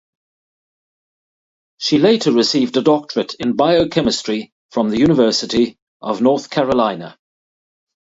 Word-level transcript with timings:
She 1.77 1.99
later 1.99 2.31
received 2.31 2.75
a 2.75 2.81
doctorate 2.81 3.35
in 3.35 3.55
biochemistry 3.55 4.51
from 4.71 4.89
the 4.89 4.97
University 4.97 5.77
of 6.01 6.21
North 6.23 6.49
Carolina. 6.49 7.19